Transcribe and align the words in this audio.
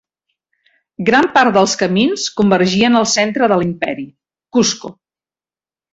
Gran 1.09 1.27
part 1.35 1.53
dels 1.57 1.75
camins 1.83 2.25
convergien 2.41 2.99
al 3.01 3.07
centre 3.15 3.53
de 3.53 3.61
l'imperi, 3.61 4.11
Cusco. 4.59 4.95